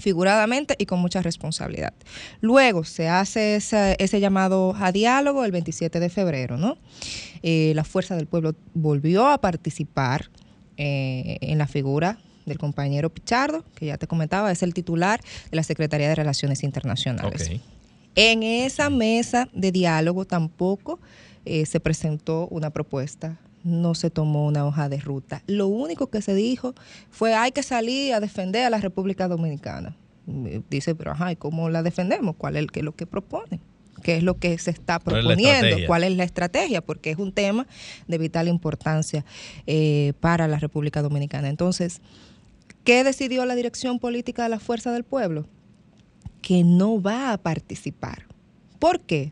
[0.00, 1.92] figuradamente y con mucha responsabilidad.
[2.40, 6.78] Luego se hace ese, ese llamado a diálogo el 27 de febrero, ¿no?
[7.42, 10.30] Eh, la Fuerza del Pueblo volvió a participar
[10.76, 15.56] eh, en la figura del compañero Pichardo, que ya te comentaba, es el titular de
[15.56, 17.50] la Secretaría de Relaciones Internacionales.
[17.50, 17.60] Ok.
[18.14, 20.98] En esa mesa de diálogo tampoco
[21.44, 25.42] eh, se presentó una propuesta, no se tomó una hoja de ruta.
[25.46, 26.74] Lo único que se dijo
[27.10, 29.96] fue hay que salir a defender a la República Dominicana.
[30.28, 32.36] Eh, Dice, pero ajá, ¿y cómo la defendemos?
[32.36, 33.60] ¿Cuál es, qué es lo que propone?
[34.02, 35.86] ¿Qué es lo que se está ¿Cuál es la proponiendo?
[35.86, 36.80] ¿Cuál es la estrategia?
[36.80, 37.66] Porque es un tema
[38.08, 39.24] de vital importancia
[39.66, 41.48] eh, para la República Dominicana.
[41.48, 42.00] Entonces,
[42.84, 45.46] ¿qué decidió la dirección política de la Fuerza del Pueblo?
[46.42, 48.26] Que no va a participar.
[48.78, 49.30] ¿Por qué?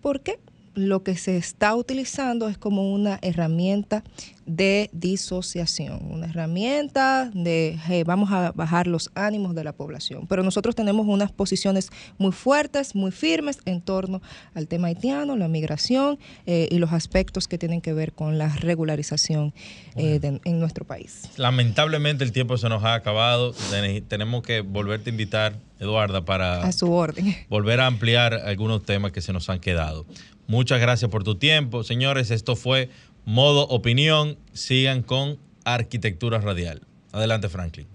[0.00, 0.38] Porque
[0.74, 4.04] lo que se está utilizando es como una herramienta
[4.46, 10.26] de disociación, una herramienta de hey, vamos a bajar los ánimos de la población.
[10.28, 14.22] Pero nosotros tenemos unas posiciones muy fuertes, muy firmes en torno
[14.54, 18.48] al tema haitiano, la migración eh, y los aspectos que tienen que ver con la
[18.56, 19.52] regularización
[19.96, 21.28] eh, de- en nuestro país.
[21.36, 23.52] Lamentablemente el tiempo se nos ha acabado.
[23.70, 27.34] Ten- Tenemos que volverte a invitar, Eduarda, para A su orden.
[27.48, 30.06] volver a ampliar algunos temas que se nos han quedado.
[30.46, 31.82] Muchas gracias por tu tiempo.
[31.84, 32.90] Señores, esto fue
[33.24, 34.36] Modo Opinión.
[34.52, 36.82] Sigan con Arquitectura Radial.
[37.12, 37.86] Adelante, Franklin.